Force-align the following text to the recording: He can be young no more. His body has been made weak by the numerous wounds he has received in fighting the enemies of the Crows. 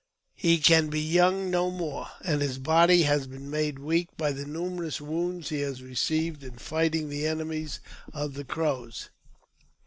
He 0.33 0.57
can 0.57 0.87
be 0.89 0.99
young 0.99 1.51
no 1.51 1.69
more. 1.69 2.07
His 2.25 2.57
body 2.57 3.03
has 3.03 3.27
been 3.27 3.51
made 3.51 3.77
weak 3.77 4.07
by 4.17 4.31
the 4.31 4.45
numerous 4.45 4.99
wounds 4.99 5.49
he 5.49 5.59
has 5.61 5.83
received 5.83 6.43
in 6.43 6.53
fighting 6.57 7.07
the 7.07 7.27
enemies 7.27 7.81
of 8.11 8.33
the 8.33 8.43
Crows. 8.43 9.11